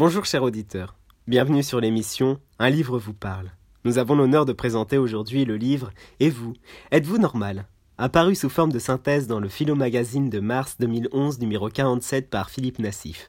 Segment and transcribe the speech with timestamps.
[0.00, 0.94] Bonjour chers auditeurs,
[1.26, 3.50] bienvenue sur l'émission Un livre vous parle.
[3.84, 6.54] Nous avons l'honneur de présenter aujourd'hui le livre Et vous,
[6.90, 7.68] êtes-vous normal?
[7.98, 12.48] apparu sous forme de synthèse dans le Philo Magazine de mars 2011 numéro 47 par
[12.48, 13.28] Philippe Nassif.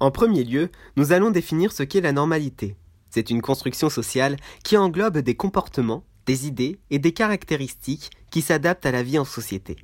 [0.00, 2.74] En premier lieu, nous allons définir ce qu'est la normalité.
[3.10, 8.86] C'est une construction sociale qui englobe des comportements, des idées et des caractéristiques qui s'adaptent
[8.86, 9.76] à la vie en société.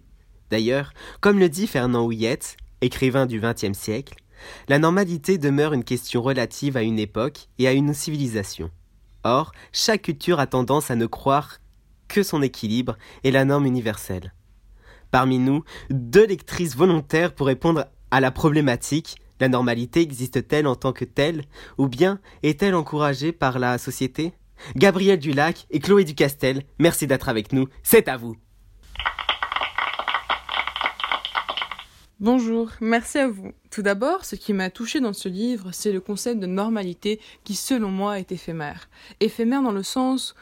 [0.50, 4.14] D'ailleurs, comme le dit Fernand Houillette, écrivain du XXe siècle,
[4.68, 8.70] la normalité demeure une question relative à une époque et à une civilisation.
[9.24, 11.58] Or, chaque culture a tendance à ne croire
[12.08, 14.34] que son équilibre est la norme universelle.
[15.10, 20.92] Parmi nous, deux lectrices volontaires pour répondre à la problématique la normalité existe-t-elle en tant
[20.92, 21.42] que telle,
[21.76, 24.34] ou bien est-elle encouragée par la société?
[24.76, 28.36] Gabriel Dulac et Chloé Ducastel, merci d'être avec nous, c'est à vous.
[32.22, 33.50] Bonjour, merci à vous.
[33.72, 37.56] Tout d'abord, ce qui m'a touché dans ce livre, c'est le concept de normalité qui,
[37.56, 38.88] selon moi, est éphémère.
[39.18, 40.36] Éphémère dans le sens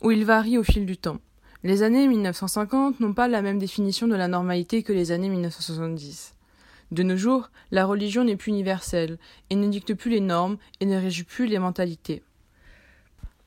[0.00, 1.18] où il varie au fil du temps.
[1.62, 6.34] Les années 1950 n'ont pas la même définition de la normalité que les années 1970.
[6.90, 9.18] De nos jours, la religion n'est plus universelle
[9.50, 12.22] et ne dicte plus les normes et ne régit plus les mentalités.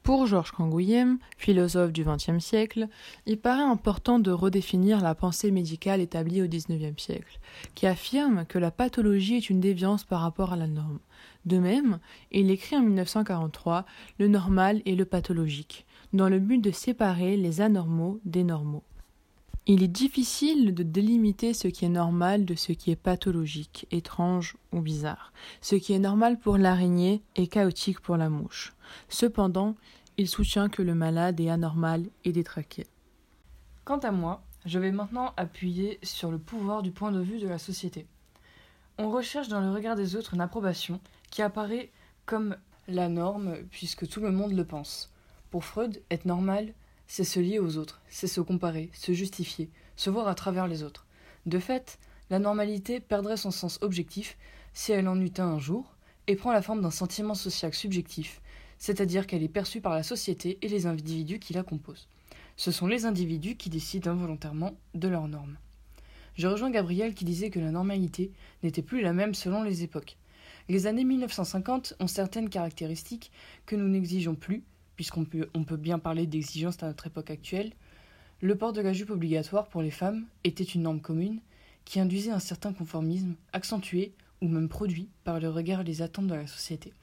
[0.10, 2.88] Pour Georges Canguilhem, philosophe du XXe siècle,
[3.28, 7.40] il paraît important de redéfinir la pensée médicale établie au XIXe siècle,
[7.76, 10.98] qui affirme que la pathologie est une déviance par rapport à la norme.
[11.46, 12.00] De même,
[12.32, 13.86] il écrit en 1943
[14.18, 18.82] Le normal et le pathologique, dans le but de séparer les anormaux des normaux.
[19.72, 24.58] Il est difficile de délimiter ce qui est normal de ce qui est pathologique, étrange
[24.72, 25.32] ou bizarre.
[25.62, 28.74] Ce qui est normal pour l'araignée est chaotique pour la mouche.
[29.10, 29.76] Cependant,
[30.20, 32.86] il soutient que le malade est anormal et détraqué.
[33.86, 37.48] Quant à moi, je vais maintenant appuyer sur le pouvoir du point de vue de
[37.48, 38.06] la société.
[38.98, 41.00] On recherche dans le regard des autres une approbation
[41.32, 41.90] qui apparaît
[42.26, 42.58] comme
[42.90, 45.10] la norme puisque tout le monde le pense.
[45.52, 46.74] Pour Freud, être normal,
[47.08, 50.84] c'est se lier aux autres, c'est se comparer, se justifier, se voir à travers les
[50.84, 51.06] autres.
[51.46, 51.98] De fait,
[52.30, 54.38] la normalité perdrait son sens objectif
[54.74, 55.96] si elle en eut un un jour,
[56.28, 58.42] et prend la forme d'un sentiment social subjectif,
[58.80, 62.08] c'est-à-dire qu'elle est perçue par la société et les individus qui la composent.
[62.56, 65.58] Ce sont les individus qui décident involontairement de leurs normes.
[66.36, 68.32] Je rejoins Gabriel qui disait que la normalité
[68.64, 70.18] n'était plus la même selon les époques.
[70.70, 73.32] Les années 1950 ont certaines caractéristiques
[73.66, 74.64] que nous n'exigeons plus,
[74.96, 77.74] puisqu'on peut, on peut bien parler d'exigences à notre époque actuelle.
[78.42, 81.42] Le port de la jupe obligatoire pour les femmes était une norme commune
[81.86, 86.28] qui induisait un certain conformisme, accentué ou même produit par le regard et les attentes
[86.28, 86.94] de la société.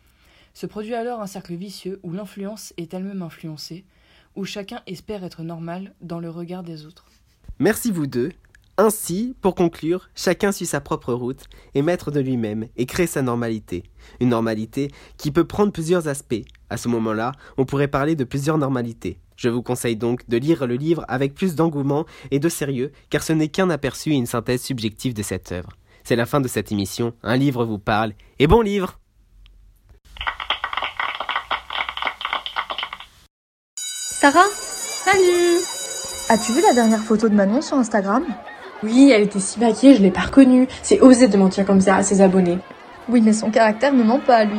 [0.56, 3.84] Se produit alors un cercle vicieux où l'influence est elle-même influencée,
[4.36, 7.04] où chacun espère être normal dans le regard des autres.
[7.58, 8.32] Merci vous deux.
[8.78, 11.44] Ainsi, pour conclure, chacun suit sa propre route,
[11.74, 13.82] est maître de lui-même et crée sa normalité.
[14.18, 16.46] Une normalité qui peut prendre plusieurs aspects.
[16.70, 19.18] À ce moment-là, on pourrait parler de plusieurs normalités.
[19.36, 23.22] Je vous conseille donc de lire le livre avec plus d'engouement et de sérieux, car
[23.22, 25.76] ce n'est qu'un aperçu et une synthèse subjective de cette œuvre.
[26.02, 28.98] C'est la fin de cette émission, un livre vous parle, et bon livre
[34.18, 34.48] Sarah
[35.04, 35.60] Salut
[36.30, 38.24] As-tu vu la dernière photo de Manon sur Instagram?
[38.82, 40.66] Oui, elle était si maquillée, je l'ai pas reconnue.
[40.82, 42.58] C'est osé de mentir comme ça à ses abonnés.
[43.08, 44.58] Oui, mais son caractère ne ment pas à lui.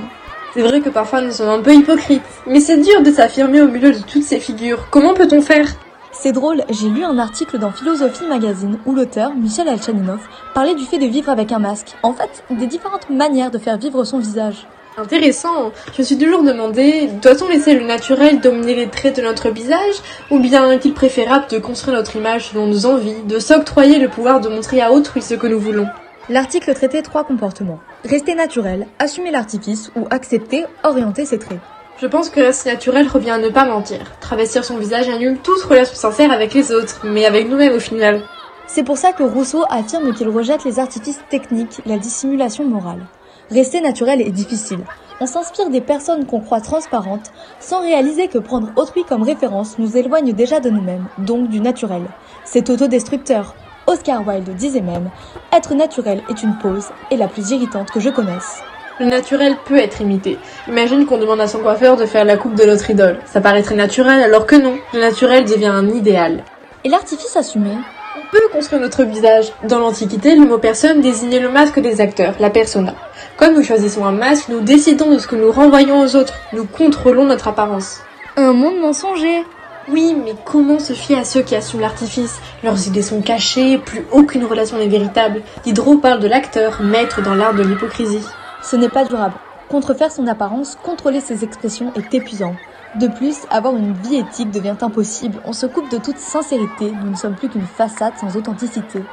[0.54, 2.22] C'est vrai que parfois nous sommes un peu hypocrites.
[2.46, 4.88] Mais c'est dur de s'affirmer au milieu de toutes ces figures.
[4.90, 5.68] Comment peut-on faire?
[6.12, 10.22] C'est drôle, j'ai lu un article dans Philosophie Magazine où l'auteur, Michel Alchaninov,
[10.54, 11.96] parlait du fait de vivre avec un masque.
[12.04, 14.66] En fait, des différentes manières de faire vivre son visage.
[15.00, 15.72] Intéressant.
[15.94, 19.94] Je me suis toujours demandé, doit-on laisser le naturel dominer les traits de notre visage
[20.32, 24.42] Ou bien est-il préférable de construire notre image selon nos envies, de s'octroyer le pouvoir
[24.42, 25.86] de montrer à autrui ce que nous voulons?
[26.30, 27.80] L'article traitait trois comportements.
[28.06, 31.60] Rester naturel, assumer l'artifice ou accepter, orienter ses traits.
[32.02, 34.00] Je pense que rester naturel revient à ne pas mentir.
[34.20, 38.24] Travestir son visage annule toute relation sincère avec les autres, mais avec nous-mêmes au final.
[38.66, 43.06] C'est pour ça que Rousseau affirme qu'il rejette les artifices techniques, la dissimulation morale.
[43.50, 44.80] Rester naturel est difficile.
[45.22, 49.96] On s'inspire des personnes qu'on croit transparentes, sans réaliser que prendre autrui comme référence nous
[49.96, 52.04] éloigne déjà de nous-mêmes, donc du naturel.
[52.44, 53.56] C'est autodestructeur.
[53.88, 55.10] Oscar Wilde disait même
[55.56, 58.62] Être naturel est une pause, et la plus irritante que je connaisse.
[59.00, 60.38] Le naturel peut être imité.
[60.68, 63.20] Imagine qu'on demande à son coiffeur de faire la coupe de notre idole.
[63.26, 64.76] Ça paraît très naturel alors que non.
[64.94, 66.44] Le naturel devient un idéal.
[66.84, 67.72] Et l'artifice assumé?
[68.18, 69.54] On peut construire notre visage.
[69.64, 72.96] Dans l'Antiquité, le mot personne désignait le masque des acteurs, la persona.
[73.38, 76.34] Comme nous choisissons un masque, nous décidons de ce que nous renvoyons aux autres.
[76.54, 78.00] Nous contrôlons notre apparence.
[78.36, 79.44] Un monde mensonger
[79.92, 82.40] Oui, mais comment se fier à ceux qui assument l'artifice?
[82.64, 85.44] Leurs idées sont cachées, plus aucune relation n'est véritable.
[85.64, 88.26] Diderot parle de l'acteur, maître dans l'art de l'hypocrisie.
[88.64, 89.36] Ce n'est pas durable.
[89.70, 92.56] Contrefaire son apparence, contrôler ses expressions est épuisant.
[92.96, 95.42] De plus, avoir une vie éthique devient impossible.
[95.46, 96.92] On se coupe de toute sincérité.
[97.04, 99.04] Nous ne sommes plus qu'une façade sans authenticité.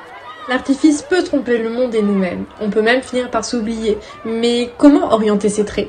[0.49, 2.45] L'artifice peut tromper le monde et nous-mêmes.
[2.61, 3.99] On peut même finir par s'oublier.
[4.27, 5.89] Mais comment orienter ces traits?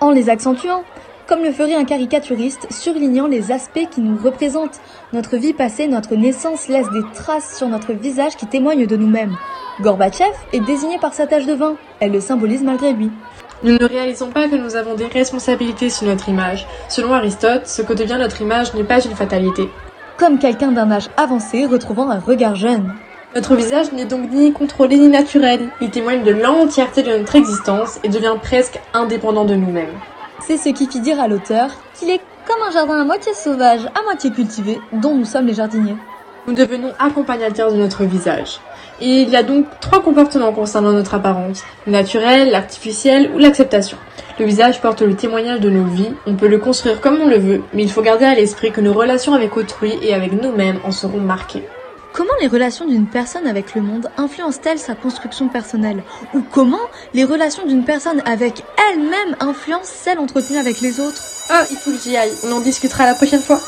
[0.00, 0.84] En les accentuant,
[1.26, 4.80] comme le ferait un caricaturiste, surlignant les aspects qui nous représentent.
[5.12, 9.36] Notre vie passée, notre naissance laisse des traces sur notre visage qui témoignent de nous-mêmes.
[9.80, 11.76] Gorbatchev est désigné par sa tache de vin.
[11.98, 13.10] Elle le symbolise malgré lui.
[13.64, 16.66] Nous ne réalisons pas que nous avons des responsabilités sur notre image.
[16.88, 19.68] Selon Aristote, ce que devient notre image n'est pas une fatalité.
[20.18, 22.94] Comme quelqu'un d'un âge avancé retrouvant un regard jeune.
[23.36, 25.68] Notre visage n'est donc ni contrôlé ni naturel.
[25.82, 29.92] Il témoigne de l'entièreté de notre existence et devient presque indépendant de nous-mêmes.
[30.40, 33.84] C'est ce qui fit dire à l'auteur qu'il est comme un jardin à moitié sauvage,
[33.94, 35.96] à moitié cultivé, dont nous sommes les jardiniers.
[36.46, 38.58] Nous devenons accompagnateurs de notre visage.
[39.02, 43.98] Et il y a donc trois comportements concernant notre apparence, le naturel, l'artificiel ou l'acceptation.
[44.38, 47.36] Le visage porte le témoignage de nos vies, on peut le construire comme on le
[47.36, 50.78] veut, mais il faut garder à l'esprit que nos relations avec autrui et avec nous-mêmes
[50.84, 51.64] en seront marquées.
[52.16, 56.02] Comment les relations d'une personne avec le monde influencent-elles sa construction personnelle
[56.32, 61.66] Ou comment les relations d'une personne avec elle-même influencent celles entretenues avec les autres Ah,
[61.70, 63.60] il faut que j'y aille, on en discutera la prochaine fois.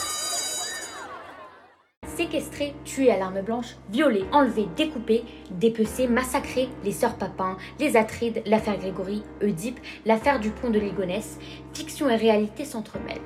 [2.17, 8.43] Séquestrés, tués à l'arme blanche, violés, enlevés, découpés, dépecés, massacrés, les sœurs Papin, les Atrides,
[8.47, 11.37] l'affaire Grégory, Oedipe, l'affaire du pont de Ligonnès,
[11.75, 13.21] fiction et réalité s'entremêlent.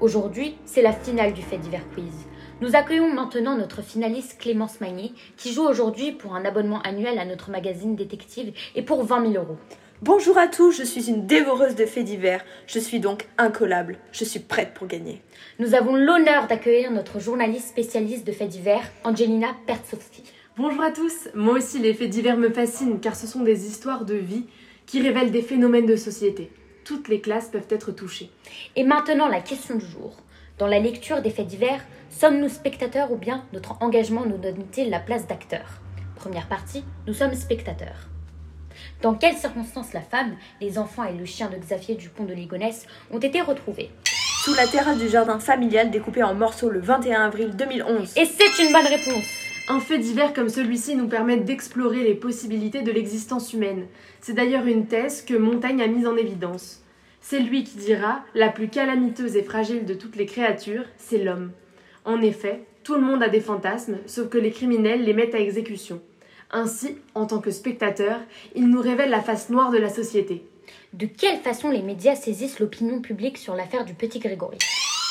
[0.00, 2.14] Aujourd'hui, c'est la finale du fait divers quiz.
[2.60, 7.24] Nous accueillons maintenant notre finaliste Clémence Magnier, qui joue aujourd'hui pour un abonnement annuel à
[7.24, 9.56] notre magazine détective et pour 20 000 euros.
[10.02, 12.44] Bonjour à tous, je suis une dévoreuse de faits divers.
[12.66, 13.96] Je suis donc incollable.
[14.10, 15.22] Je suis prête pour gagner.
[15.60, 20.24] Nous avons l'honneur d'accueillir notre journaliste spécialiste de faits divers, Angelina Pertsovski.
[20.56, 24.04] Bonjour à tous, moi aussi les faits divers me fascinent car ce sont des histoires
[24.04, 24.46] de vie
[24.84, 26.50] qui révèlent des phénomènes de société.
[26.84, 28.30] Toutes les classes peuvent être touchées.
[28.74, 30.16] Et maintenant la question du jour.
[30.58, 34.98] Dans la lecture des faits divers, sommes-nous spectateurs ou bien notre engagement nous donne-t-il la
[34.98, 35.80] place d'acteur?
[36.16, 38.08] Première partie, nous sommes spectateurs.
[39.00, 42.34] Dans quelles circonstances la femme, les enfants et le chien de Xavier du pont de
[42.34, 43.90] Ligonnès ont été retrouvés?
[44.42, 48.14] Sous la terrasse du jardin familial découpé en morceaux le 21 avril 2011.
[48.16, 49.24] Et c'est une bonne réponse
[49.68, 53.86] Un fait divers comme celui-ci nous permet d'explorer les possibilités de l'existence humaine.
[54.20, 56.82] C'est d'ailleurs une thèse que Montaigne a mise en évidence.
[57.20, 61.52] C'est lui qui dira La plus calamiteuse et fragile de toutes les créatures, c'est l'homme.
[62.04, 65.40] En effet, tout le monde a des fantasmes, sauf que les criminels les mettent à
[65.40, 66.00] exécution.
[66.50, 68.18] Ainsi, en tant que spectateur,
[68.54, 70.42] il nous révèle la face noire de la société.
[70.94, 74.56] De quelle façon les médias saisissent l'opinion publique sur l'affaire du petit Grégory?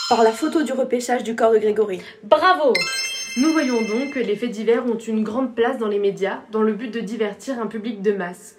[0.10, 2.02] Par la photo du repêchage du corps de Grégory.
[2.24, 2.74] Bravo
[3.38, 6.64] Nous voyons donc que les faits divers ont une grande place dans les médias dans
[6.64, 8.57] le but de divertir un public de masse.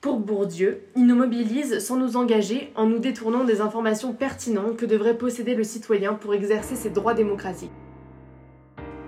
[0.00, 4.86] Pour Bourdieu, il nous mobilise sans nous engager en nous détournant des informations pertinentes que
[4.86, 7.70] devrait posséder le citoyen pour exercer ses droits démocratiques.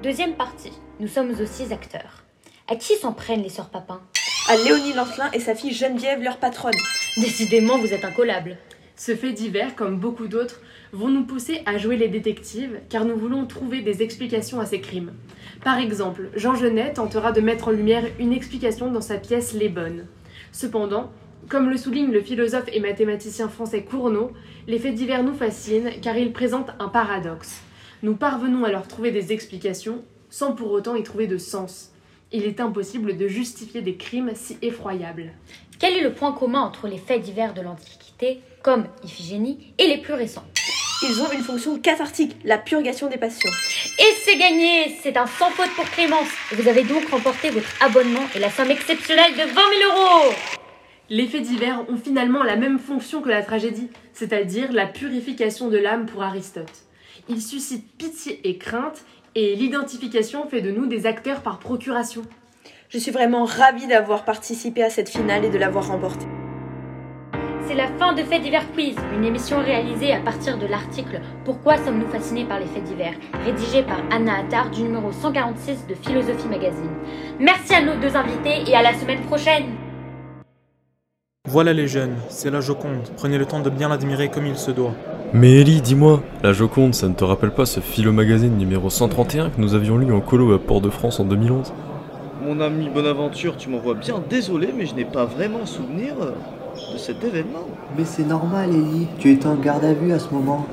[0.02, 2.24] Deuxième partie, nous sommes aussi acteurs.
[2.68, 4.02] À qui s'en prennent les sœurs Papin?
[4.50, 6.74] À Léonie Lancelin et sa fille Geneviève, leur patronne.
[7.16, 8.58] Décidément, vous êtes incollables.
[8.94, 10.60] Ce fait divers, comme beaucoup d'autres,
[10.92, 14.82] vont nous pousser à jouer les détectives car nous voulons trouver des explications à ces
[14.82, 15.14] crimes.
[15.64, 19.70] Par exemple, Jean Genet tentera de mettre en lumière une explication dans sa pièce Les
[19.70, 20.04] Bonnes.
[20.52, 21.10] Cependant,
[21.48, 24.32] comme le souligne le philosophe et mathématicien français Cournot,
[24.68, 27.62] les faits divers nous fascinent car ils présentent un paradoxe.
[28.02, 31.90] Nous parvenons à leur trouver des explications sans pour autant y trouver de sens.
[32.32, 35.32] Il est impossible de justifier des crimes si effroyables.
[35.78, 39.98] Quel est le point commun entre les faits divers de l'Antiquité, comme Iphigénie, et les
[39.98, 40.44] plus récents?
[41.04, 43.50] Ils ont une fonction cathartique, la purgation des passions.
[43.98, 48.22] Et c'est gagné C'est un sans faute pour Clémence Vous avez donc remporté votre abonnement
[48.36, 49.56] et la somme exceptionnelle de 20 000
[49.90, 50.32] euros
[51.10, 55.78] Les faits divers ont finalement la même fonction que la tragédie, c'est-à-dire la purification de
[55.78, 56.84] l'âme pour Aristote.
[57.28, 59.04] Ils suscitent pitié et crainte,
[59.34, 62.22] et l'identification fait de nous des acteurs par procuration.
[62.90, 66.26] Je suis vraiment ravie d'avoir participé à cette finale et de l'avoir remportée.
[67.72, 71.78] C'est la fin de Faits divers Quiz, une émission réalisée à partir de l'article Pourquoi
[71.78, 73.14] sommes-nous fascinés par les faits divers,
[73.46, 76.90] rédigé par Anna Attar du numéro 146 de Philosophie Magazine.
[77.40, 79.64] Merci à nos deux invités et à la semaine prochaine
[81.48, 83.08] Voilà les jeunes, c'est la Joconde.
[83.16, 84.92] Prenez le temps de bien l'admirer comme il se doit.
[85.32, 89.48] Mais Ellie, dis-moi, la Joconde, ça ne te rappelle pas ce Philo Magazine numéro 131
[89.48, 91.72] que nous avions lu en colo à Port-de-France en 2011
[92.42, 96.32] Mon ami Bonaventure, tu m'envoies bien désolé, mais je n'ai pas vraiment souvenir euh,
[96.92, 97.66] de cet événement.
[97.96, 99.08] Mais c'est normal, Ellie.
[99.18, 100.66] Tu étais en garde à vue à ce moment.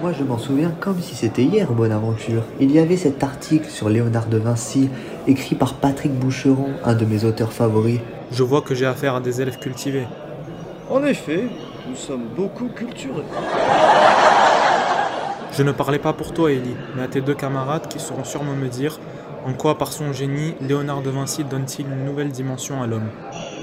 [0.00, 2.42] Moi, je m'en souviens comme si c'était hier, Bonaventure.
[2.58, 4.90] Il y avait cet article sur Léonard de Vinci,
[5.28, 8.00] écrit par Patrick Boucheron, un de mes auteurs favoris.
[8.32, 10.06] Je vois que j'ai affaire à des élèves cultivés.
[10.90, 11.44] En effet,
[11.88, 13.22] nous sommes beaucoup culturés.
[15.52, 18.54] Je ne parlais pas pour toi, Ellie, mais à tes deux camarades qui sauront sûrement
[18.54, 18.98] me dire
[19.44, 23.08] en quoi, par son génie, Léonard de Vinci donne-t-il une nouvelle dimension à l'homme?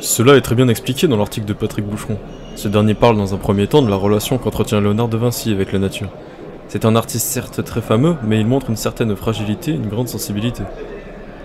[0.02, 2.18] Cela est très bien expliqué dans l'article de Patrick Boucheron.
[2.56, 5.72] Ce dernier parle dans un premier temps de la relation qu'entretient Léonard de Vinci avec
[5.72, 6.10] la nature.
[6.68, 10.64] C'est un artiste certes très fameux, mais il montre une certaine fragilité, une grande sensibilité.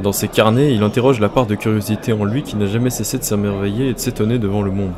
[0.03, 3.19] Dans ses carnets, il interroge la part de curiosité en lui qui n'a jamais cessé
[3.19, 4.93] de s'émerveiller et de s'étonner devant le monde.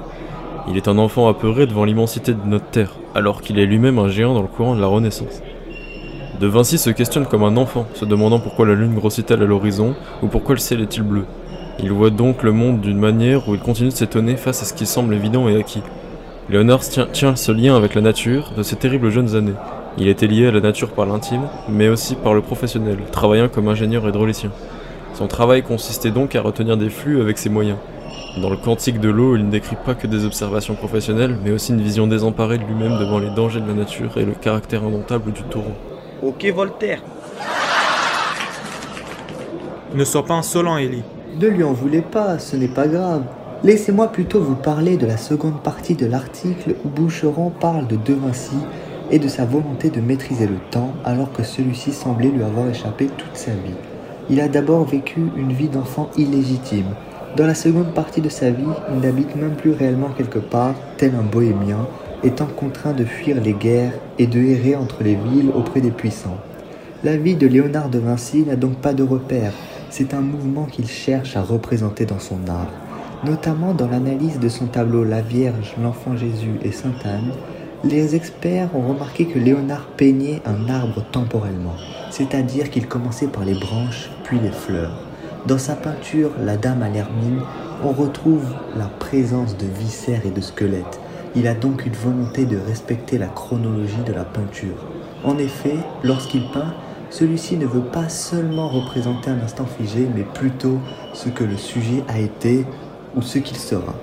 [0.68, 4.08] Il est un enfant apeuré devant l'immensité de notre Terre, alors qu'il est lui-même un
[4.08, 5.42] géant dans le courant de la Renaissance.
[6.38, 9.94] De Vinci se questionne comme un enfant, se demandant pourquoi la lune grossit-elle à l'horizon
[10.22, 11.24] ou pourquoi le ciel est-il bleu.
[11.78, 14.74] Il voit donc le monde d'une manière où il continue de s'étonner face à ce
[14.74, 15.80] qui semble évident et acquis.
[16.50, 19.54] Léonard tient, ce lien avec la nature de ses terribles jeunes années.
[19.96, 23.68] Il était lié à la nature par l'intime, mais aussi par le professionnel, travaillant comme
[23.68, 24.50] ingénieur hydraulicien.
[25.14, 27.78] Son travail consistait donc à retenir des flux avec ses moyens.
[28.42, 31.72] Dans le Cantique de l'eau, il ne décrit pas que des observations professionnelles, mais aussi
[31.72, 35.32] une vision désemparée de lui-même devant les dangers de la nature et le caractère indomptable
[35.32, 35.72] du taureau.
[36.22, 37.02] Ok Voltaire.
[39.94, 41.02] Ne sois pas insolent, Ellie.
[41.38, 43.24] Ne lui en voulez pas, ce n'est pas grave.
[43.62, 48.14] Laissez-moi plutôt vous parler de la seconde partie de l'article où Boucheron parle de De
[48.14, 48.56] Vinci
[49.10, 53.06] et de sa volonté de maîtriser le temps alors que celui-ci semblait lui avoir échappé
[53.06, 53.76] toute sa vie.
[54.30, 56.94] Il a d'abord vécu une vie d'enfant illégitime.
[57.36, 61.14] Dans la seconde partie de sa vie, il n'habite même plus réellement quelque part, tel
[61.14, 61.86] un bohémien,
[62.24, 66.38] étant contraint de fuir les guerres et de errer entre les villes auprès des puissants.
[67.04, 69.52] La vie de Léonard de Vinci n'a donc pas de repère,
[69.90, 72.70] c'est un mouvement qu'il cherche à représenter dans son art.
[73.24, 77.32] Notamment dans l'analyse de son tableau La Vierge, l'Enfant Jésus et Sainte Anne,
[77.84, 81.76] les experts ont remarqué que Léonard peignait un arbre temporellement,
[82.10, 84.98] c'est-à-dire qu'il commençait par les branches puis les fleurs.
[85.46, 87.40] Dans sa peinture La Dame à l'Hermine,
[87.84, 88.44] on retrouve
[88.76, 91.00] la présence de viscères et de squelettes.
[91.36, 94.76] Il a donc une volonté de respecter la chronologie de la peinture.
[95.22, 96.72] En effet, lorsqu'il peint,
[97.10, 100.78] celui-ci ne veut pas seulement représenter un instant figé, mais plutôt
[101.12, 102.64] ce que le sujet a été
[103.14, 103.94] ou ce qu'il sera.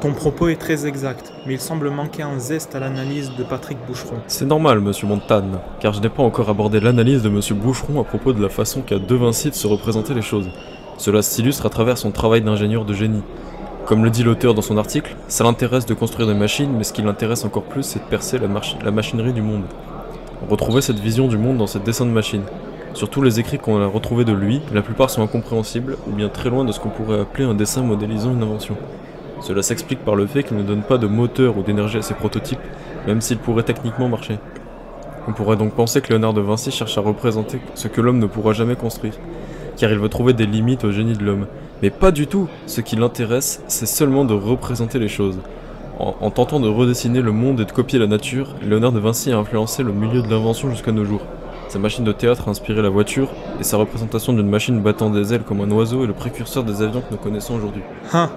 [0.00, 3.78] Ton propos est très exact, mais il semble manquer un zeste à l'analyse de Patrick
[3.84, 4.18] Boucheron.
[4.28, 8.04] C'est normal, monsieur Montane, car je n'ai pas encore abordé l'analyse de monsieur Boucheron à
[8.04, 10.48] propos de la façon qu'a De Vinci de se représenter les choses.
[10.96, 13.22] Cela s'illustre à travers son travail d'ingénieur de génie.
[13.88, 16.92] Comme le dit l'auteur dans son article, ça l'intéresse de construire des machines, mais ce
[16.92, 19.62] qui l'intéresse encore plus, c'est de percer la, machinerie du monde.
[20.42, 22.42] On retrouvait cette vision du monde dans ses dessins de machines.
[22.92, 26.50] Surtout les écrits qu'on a retrouvés de lui, la plupart sont incompréhensibles ou bien très
[26.50, 28.76] loin de ce qu'on pourrait appeler un dessin modélisant une invention.
[29.40, 32.12] Cela s'explique par le fait qu'il ne donne pas de moteur ou d'énergie à ses
[32.12, 32.60] prototypes,
[33.06, 34.38] même s'ils pourraient techniquement marcher.
[35.28, 38.26] On pourrait donc penser que Léonard de Vinci cherche à représenter ce que l'homme ne
[38.26, 39.14] pourra jamais construire,
[39.78, 41.46] car il veut trouver des limites au génie de l'homme.
[41.82, 45.38] Mais pas du tout Ce qui l'intéresse, c'est seulement de représenter les choses.
[45.98, 49.32] En, en, tentant de redessiner le monde et de copier la nature, Léonard de Vinci
[49.32, 51.22] a influencé le milieu de l'invention jusqu'à nos jours.
[51.68, 53.28] Sa machine de théâtre a inspiré la voiture,
[53.60, 56.82] et sa représentation d'une machine battant des ailes comme un oiseau est le précurseur des
[56.82, 57.82] avions que nous connaissons aujourd'hui.
[58.12, 58.30] Hein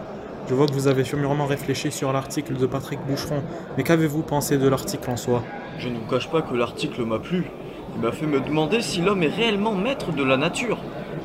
[0.49, 3.41] Je vois que vous avez mûrement réfléchi sur l'article de Patrick Boucheron,
[3.77, 5.43] mais qu'avez-vous pensé de l'article en soi?
[5.79, 7.45] Je ne vous cache pas que l'article m'a plu.
[7.95, 10.77] Il m'a fait me demander si l'homme est réellement maître de la nature.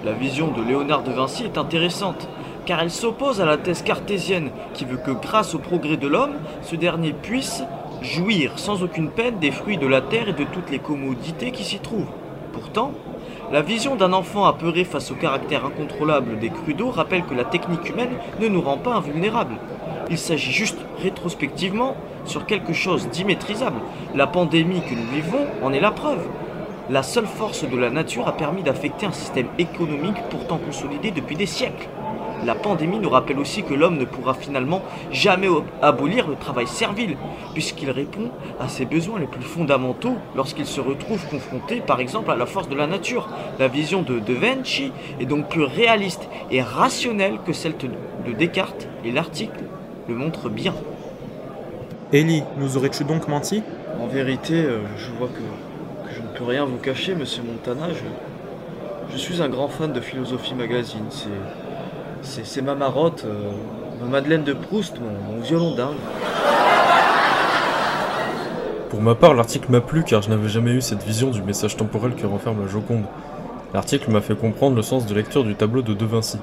[0.07, 2.29] La vision de Léonard de Vinci est intéressante,
[2.65, 6.37] car elle s'oppose à la thèse cartésienne qui veut que grâce au progrès de l'homme,
[6.63, 7.65] ce dernier puisse
[8.03, 11.65] jouir sans aucune peine des fruits de la terre et de toutes les commodités qui
[11.65, 12.07] s'y trouvent.
[12.53, 12.93] Pourtant,
[13.51, 17.89] la vision d'un enfant apeuré face au caractère incontrôlable des crues rappelle que la technique
[17.91, 19.57] humaine ne nous rend pas invulnérables.
[20.09, 21.97] Il s'agit juste rétrospectivement
[22.27, 23.81] sur quelque chose d'immaîtrisable.
[24.15, 26.29] La pandémie que nous vivons en est la preuve.
[26.89, 31.35] La seule force de la nature a permis d'affecter un système économique pourtant consolidé depuis
[31.35, 31.89] des siècles.
[32.45, 35.49] La pandémie nous rappelle aussi que l'homme ne pourra finalement jamais
[35.83, 37.17] abolir le travail servile,
[37.55, 42.37] puisqu'il répond à ses besoins les plus fondamentaux lorsqu'il se retrouve confronté par exemple à
[42.37, 43.29] la force de la nature.
[43.59, 47.75] La vision de De Vinci est donc plus réaliste et rationnelle que celle
[48.27, 49.65] de Descartes, et l'article
[50.09, 50.75] le montre bien.
[52.13, 53.65] Ellie, nous aurais-tu donc menti?
[54.01, 55.43] En vérité, euh, je vois que,
[56.37, 57.89] ne peux rien vous cacher, monsieur Montana.
[59.11, 61.07] Je, suis un grand fan de Philosophie Magazine.
[62.21, 63.53] C'est ma marotte, euh,
[64.03, 65.97] ma Madeleine de Proust, mon, mon, violon dingue.
[68.91, 71.77] Pour ma part, l'article m'a plu car je n'avais jamais eu cette vision du message
[71.77, 73.05] temporel que renferme la Joconde.
[73.73, 76.39] L'article m'a fait comprendre le sens de lecture du tableau de De Vinci.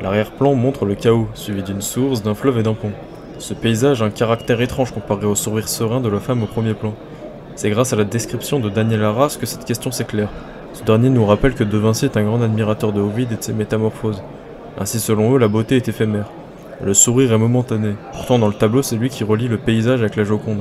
[0.00, 2.92] L'arrière-plan montre le chaos, suivi d'une source, d'un fleuve et d'un pont.
[3.38, 6.72] Ce paysage a un caractère étrange comparé au sourire serein de la femme au premier
[6.72, 6.94] plan.
[7.56, 10.28] C'est grâce à la description de Daniel Arras que cette question s'éclaire.
[10.74, 13.42] Ce dernier nous rappelle que De Vinci est un grand admirateur de Ovid et de
[13.42, 14.22] ses métamorphoses.
[14.78, 16.30] Ainsi, selon eux, la beauté est éphémère.
[16.84, 17.94] Le sourire est momentané.
[18.12, 20.60] Pourtant, dans le tableau, c'est lui qui relie le paysage avec la Joconde.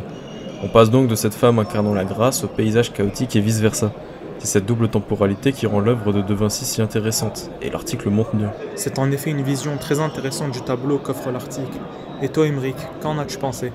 [0.63, 3.91] On passe donc de cette femme incarnant la grâce au paysage chaotique et vice-versa.
[4.39, 8.37] C'est cette double temporalité qui rend l'œuvre de De Vinci si intéressante, et l'article montre
[8.37, 8.53] bien.
[8.75, 11.77] C'est en effet une vision très intéressante du tableau qu'offre l'article.
[12.21, 13.73] Et toi, Emmerich, qu'en as-tu pensé?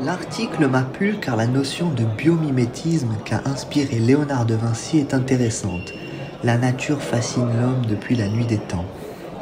[0.00, 5.92] L'article m'a plu car la notion de biomimétisme qu'a inspiré Léonard de Vinci est intéressante.
[6.44, 8.84] La nature fascine l'homme depuis la nuit des temps.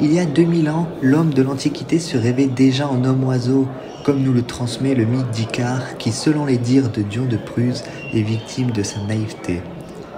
[0.01, 3.67] Il y a 2000 ans, l'homme de l'Antiquité se rêvait déjà en homme-oiseau,
[4.03, 7.83] comme nous le transmet le mythe d'Icare, qui, selon les dires de Dion de Prusse,
[8.11, 9.61] est victime de sa naïveté.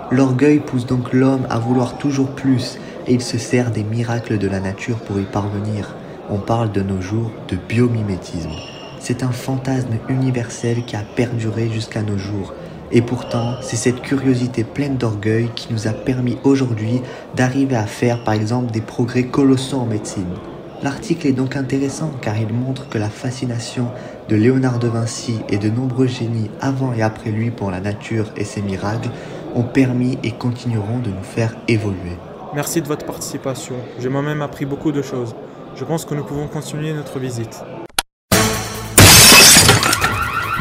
[0.09, 4.47] L'orgueil pousse donc l'homme à vouloir toujours plus, et il se sert des miracles de
[4.47, 5.95] la nature pour y parvenir.
[6.29, 8.51] On parle de nos jours de biomimétisme.
[8.99, 12.53] C'est un fantasme universel qui a perduré jusqu'à nos jours.
[12.91, 17.01] Et pourtant, c'est cette curiosité pleine d'orgueil qui nous a permis aujourd'hui
[17.35, 20.33] d'arriver à faire par exemple des progrès colossaux en médecine.
[20.81, 23.89] L'article est donc intéressant car il montre que la fascination
[24.27, 28.31] de Léonard de Vinci et de nombreux génies avant et après lui pour la nature
[28.37, 29.09] et ses miracles
[29.55, 32.17] ont permis et continueront de nous faire évoluer.
[32.55, 33.75] Merci de votre participation.
[33.99, 35.35] J'ai moi-même appris beaucoup de choses.
[35.75, 37.61] Je pense que nous pouvons continuer notre visite.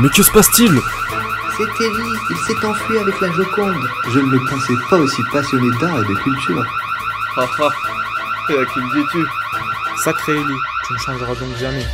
[0.01, 0.71] Mais que se passe-t-il
[1.57, 3.85] C'est Terry, il s'est enfui avec la Joconde.
[4.13, 6.65] Je ne le pensais pas aussi passionné d'art et de culture.
[7.37, 7.69] Ha ha
[8.51, 9.27] Et à qui le dis-tu
[10.05, 11.85] Sacré Ellie, tu ne changeras donc jamais.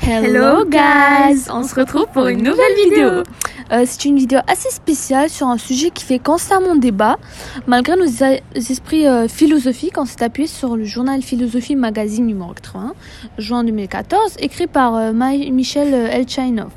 [0.00, 3.24] Hello guys On se retrouve pour une nouvelle vidéo
[3.72, 7.18] Euh, C'est une vidéo assez spéciale sur un sujet qui fait constamment débat.
[7.66, 8.06] Malgré nos
[8.54, 12.94] esprits euh, philosophiques, on s'est appuyé sur le journal Philosophie Magazine numéro 80,
[13.38, 16.70] juin 2014, écrit par euh, Michel Elchainov.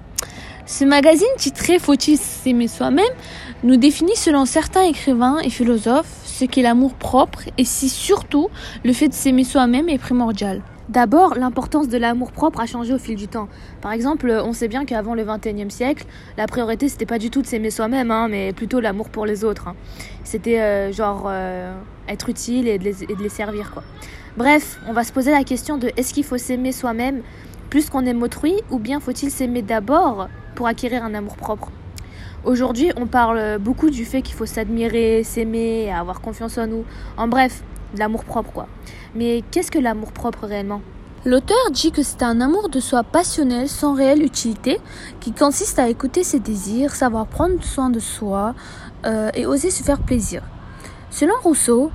[0.66, 3.06] Ce magazine, titré Faut-il s'aimer soi-même,
[3.64, 8.50] nous définit selon certains écrivains et philosophes ce qu'est l'amour propre et si surtout
[8.84, 10.62] le fait de s'aimer soi-même est primordial.
[10.90, 13.48] D'abord, l'importance de l'amour propre a changé au fil du temps.
[13.82, 16.06] Par exemple, on sait bien qu'avant le 21e siècle,
[16.38, 19.44] la priorité c'était pas du tout de s'aimer soi-même, hein, mais plutôt l'amour pour les
[19.44, 19.68] autres.
[19.68, 19.76] hein.
[20.24, 21.72] C'était euh, genre euh,
[22.10, 23.84] être utile et de, les, et de les servir quoi.
[24.36, 27.22] Bref, on va se poser la question de est-ce qu'il faut s'aimer soi-même
[27.70, 31.72] plus qu'on aime autrui ou bien faut-il s'aimer d'abord pour acquérir un amour propre?
[32.46, 36.84] Aujourd'hui, on parle beaucoup du fait qu'il faut s'admirer, s'aimer, avoir confiance en nous.
[37.16, 37.64] En bref,
[37.98, 38.68] l'amour propre quoi.
[39.16, 40.82] Mais qu'est-ce que l'amour propre réellement?
[41.26, 44.82] L'auteur dit que c'est un amour de soi passionnel sans réelle utilité
[45.22, 48.56] qui consiste à écouter ses désirs, savoir prendre soin de soi
[49.06, 50.42] euh, et oser se faire plaisir.
[51.12, 51.92] Selon Rousseau,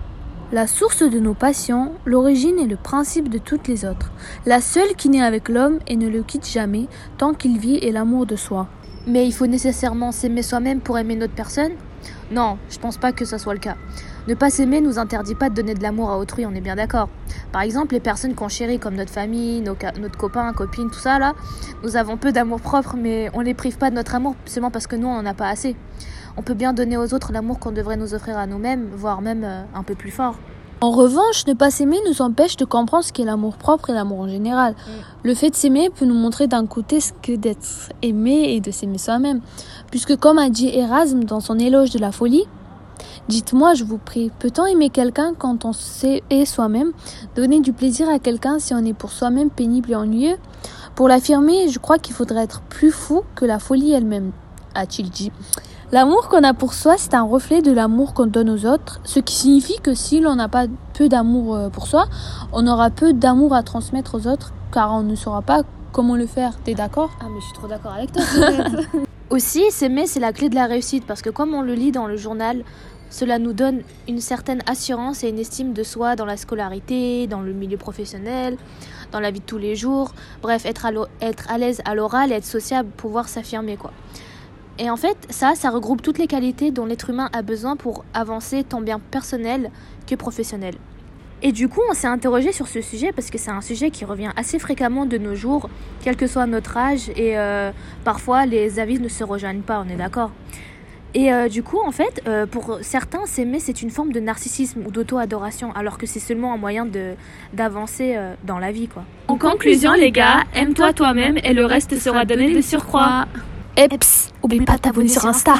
[0.50, 4.10] la source de nos passions, l'origine et le principe de toutes les autres.
[4.46, 6.86] La seule qui naît avec l'homme et ne le quitte jamais
[7.18, 8.66] tant qu'il vit est l'amour de soi.
[9.08, 11.72] Mais il faut nécessairement s'aimer soi-même pour aimer une autre personne
[12.30, 13.76] Non, je pense pas que ça soit le cas.
[14.28, 16.76] Ne pas s'aimer nous interdit pas de donner de l'amour à autrui, on est bien
[16.76, 17.08] d'accord.
[17.50, 21.18] Par exemple, les personnes qu'on chérit comme notre famille, nos notre copain, copine, tout ça
[21.82, 24.86] nous avons peu d'amour propre, mais on les prive pas de notre amour seulement parce
[24.86, 25.74] que nous on en a pas assez.
[26.36, 29.42] On peut bien donner aux autres l'amour qu'on devrait nous offrir à nous-mêmes, voire même
[29.42, 30.36] euh, un peu plus fort.
[30.80, 34.20] En revanche, ne pas s'aimer nous empêche de comprendre ce qu'est l'amour propre et l'amour
[34.20, 34.76] en général.
[35.24, 38.70] Le fait de s'aimer peut nous montrer d'un côté ce que d'être aimé et de
[38.70, 39.40] s'aimer soi-même.
[39.90, 42.44] Puisque comme a dit Erasme dans son éloge de la folie,
[43.28, 46.92] Dites-moi, je vous prie, peut-on aimer quelqu'un quand on sait soi-même?
[47.36, 50.36] Donner du plaisir à quelqu'un si on est pour soi-même pénible et ennuyeux
[50.94, 54.32] Pour l'affirmer, je crois qu'il faudrait être plus fou que la folie elle-même,
[54.74, 55.30] a-t-il dit.
[55.90, 59.20] L'amour qu'on a pour soi, c'est un reflet de l'amour qu'on donne aux autres, ce
[59.20, 62.06] qui signifie que si l'on n'a pas peu d'amour euh, pour soi,
[62.52, 66.26] on aura peu d'amour à transmettre aux autres, car on ne saura pas comment le
[66.26, 66.52] faire.
[66.62, 67.10] T'es d'accord?
[67.20, 68.22] Ah mais je suis trop d'accord avec toi.
[69.30, 72.06] Aussi, s'aimer, c'est la clé de la réussite parce que comme on le lit dans
[72.06, 72.64] le journal,
[73.08, 77.40] cela nous donne une certaine assurance et une estime de soi dans la scolarité, dans
[77.40, 78.58] le milieu professionnel,
[79.12, 80.12] dans la vie de tous les jours.
[80.42, 83.92] Bref, être à, l'o- être à l'aise à l'oral et être sociable, pouvoir s'affirmer quoi.
[84.78, 88.04] Et en fait, ça, ça regroupe toutes les qualités dont l'être humain a besoin pour
[88.14, 89.70] avancer tant bien personnel
[90.06, 90.74] que professionnel.
[91.42, 94.04] Et du coup, on s'est interrogé sur ce sujet parce que c'est un sujet qui
[94.04, 95.70] revient assez fréquemment de nos jours,
[96.02, 97.70] quel que soit notre âge, et euh,
[98.04, 100.32] parfois les avis ne se rejoignent pas, on est d'accord.
[101.14, 104.80] Et euh, du coup, en fait, euh, pour certains, s'aimer, c'est une forme de narcissisme
[104.84, 106.86] ou d'auto-adoration, alors que c'est seulement un moyen
[107.52, 109.04] d'avancer dans la vie, quoi.
[109.28, 113.26] En conclusion, les gars, aime-toi toi-même et le reste sera donné de surcroît.
[113.80, 115.54] Eps, oublie pas de t'abonner sur Insta.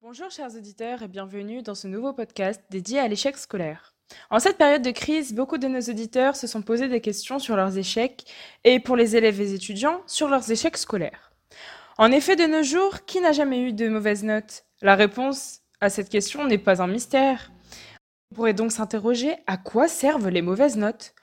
[0.00, 3.96] Bonjour chers auditeurs et bienvenue dans ce nouveau podcast dédié à l'échec scolaire.
[4.30, 7.56] En cette période de crise, beaucoup de nos auditeurs se sont posé des questions sur
[7.56, 8.24] leurs échecs
[8.62, 11.32] et pour les élèves et étudiants sur leurs échecs scolaires.
[11.98, 14.62] En effet, de nos jours, qui n'a jamais eu de mauvaises notes?
[14.80, 17.50] La réponse à cette question n'est pas un mystère.
[18.30, 21.14] On pourrait donc s'interroger à quoi servent les mauvaises notes?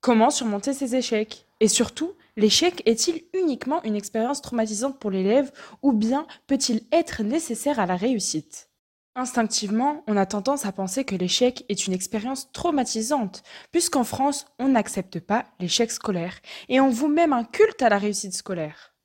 [0.00, 1.46] Comment surmonter ces échecs?
[1.60, 5.50] Et surtout, l'échec est-il uniquement une expérience traumatisante pour l'élève
[5.82, 8.70] ou bien peut-il être nécessaire à la réussite?
[9.18, 14.68] Instinctivement, on a tendance à penser que l'échec est une expérience traumatisante, puisqu'en France, on
[14.68, 18.95] n'accepte pas l'échec scolaire, et on voue même un culte à la réussite scolaire.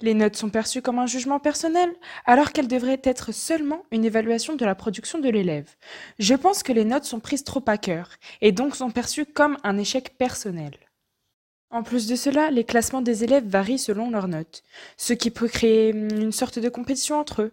[0.00, 1.90] Les notes sont perçues comme un jugement personnel,
[2.24, 5.74] alors qu'elles devraient être seulement une évaluation de la production de l'élève.
[6.20, 9.58] Je pense que les notes sont prises trop à cœur, et donc sont perçues comme
[9.64, 10.78] un échec personnel.
[11.70, 14.62] En plus de cela, les classements des élèves varient selon leurs notes,
[14.96, 17.52] ce qui peut créer une sorte de compétition entre eux.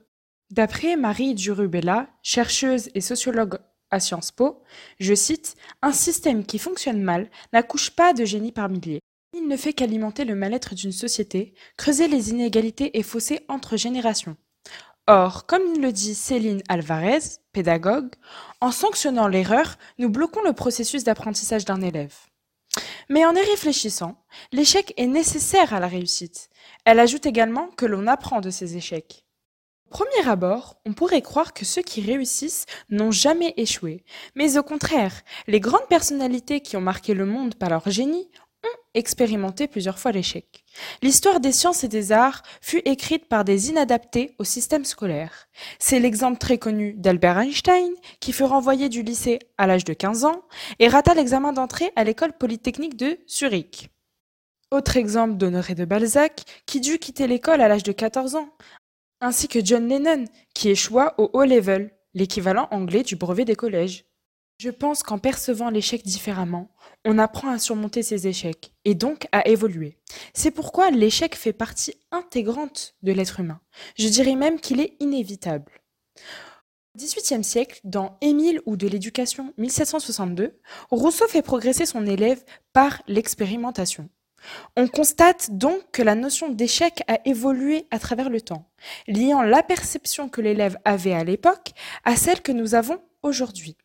[0.51, 3.57] D'après Marie Durubella, chercheuse et sociologue
[3.89, 4.61] à Sciences Po,
[4.99, 9.01] je cite Un système qui fonctionne mal n'accouche pas de génie par milliers.
[9.37, 14.37] Il ne fait qu'alimenter le mal-être d'une société, creuser les inégalités et fossés entre générations.
[15.07, 17.19] Or, comme le dit Céline Alvarez,
[17.51, 18.13] pédagogue,
[18.61, 22.15] en sanctionnant l'erreur, nous bloquons le processus d'apprentissage d'un élève.
[23.09, 26.49] Mais en y réfléchissant, l'échec est nécessaire à la réussite.
[26.85, 29.25] Elle ajoute également que l'on apprend de ses échecs
[29.95, 34.03] premier abord, on pourrait croire que ceux qui réussissent n'ont jamais échoué.
[34.35, 38.29] Mais au contraire, les grandes personnalités qui ont marqué le monde par leur génie
[38.95, 40.65] expérimenté plusieurs fois l'échec.
[41.01, 45.47] L'histoire des sciences et des arts fut écrite par des inadaptés au système scolaire.
[45.79, 50.25] C'est l'exemple très connu d'Albert Einstein, qui fut renvoyé du lycée à l'âge de 15
[50.25, 50.41] ans
[50.79, 53.89] et rata l'examen d'entrée à l'école polytechnique de Zurich.
[54.71, 58.49] Autre exemple d'Honoré de Balzac, qui dut quitter l'école à l'âge de 14 ans,
[59.21, 64.05] ainsi que John Lennon, qui échoua au O-level, l'équivalent anglais du brevet des collèges.
[64.57, 66.71] Je pense qu'en percevant l'échec différemment,
[67.03, 69.97] on apprend à surmonter ses échecs et donc à évoluer.
[70.33, 73.59] C'est pourquoi l'échec fait partie intégrante de l'être humain.
[73.97, 75.73] Je dirais même qu'il est inévitable.
[76.95, 80.57] Au XVIIIe siècle, dans Émile ou de l'éducation 1762,
[80.89, 82.41] Rousseau fait progresser son élève
[82.71, 84.09] par l'expérimentation.
[84.77, 88.71] On constate donc que la notion d'échec a évolué à travers le temps,
[89.07, 91.73] liant la perception que l'élève avait à l'époque
[92.05, 93.75] à celle que nous avons aujourd'hui.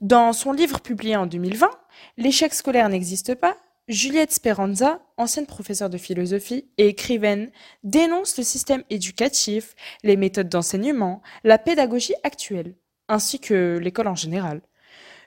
[0.00, 1.70] Dans son livre publié en 2020,
[2.16, 3.56] L'échec scolaire n'existe pas,
[3.88, 7.50] Juliette Speranza, ancienne professeure de philosophie et écrivaine,
[7.84, 12.74] dénonce le système éducatif, les méthodes d'enseignement, la pédagogie actuelle,
[13.08, 14.60] ainsi que l'école en général.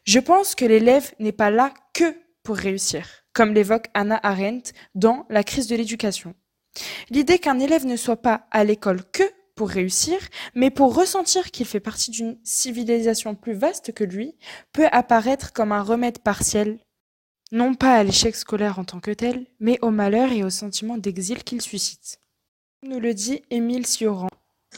[0.04, 5.26] Je pense que l'élève n'est pas là que pour réussir comme l'évoque Anna Arendt dans
[5.30, 6.36] La crise de l'éducation.
[7.10, 9.24] L'idée qu'un élève ne soit pas à l'école que
[9.60, 10.18] pour réussir,
[10.56, 14.38] mais pour ressentir qu'il fait partie d'une civilisation plus vaste que lui,
[14.72, 16.80] peut apparaître comme un remède partiel,
[17.52, 20.98] non pas à l'échec scolaire en tant que tel, mais au malheur et au sentiment
[20.98, 22.22] d'exil qu'il suscite.
[22.84, 24.30] Nous le dit Émile Sioran.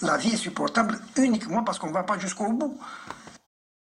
[0.02, 2.76] La vie est supportable uniquement parce qu'on ne va pas jusqu'au bout.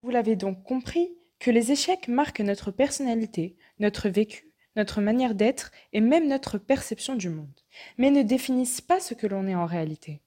[0.02, 5.70] Vous l'avez donc compris que les échecs marquent notre personnalité, notre vécu, notre manière d'être
[5.92, 7.60] et même notre perception du monde,
[7.96, 10.20] mais ne définissent pas ce que l'on est en réalité.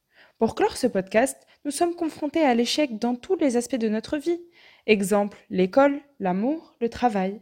[0.43, 4.17] Pour clore ce podcast, nous sommes confrontés à l'échec dans tous les aspects de notre
[4.17, 4.41] vie.
[4.88, 7.39] Exemple, l'école, l'amour, le travail.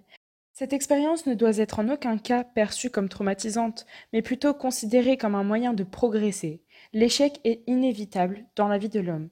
[0.53, 5.33] Cette expérience ne doit être en aucun cas perçue comme traumatisante, mais plutôt considérée comme
[5.33, 6.61] un moyen de progresser.
[6.93, 9.29] L'échec est inévitable dans la vie de l'homme.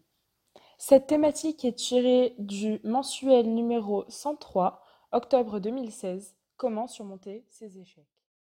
[0.79, 8.18] Cette thématique est tirée du mensuel numéro 103, octobre 2016, Comment surmonter ces échecs?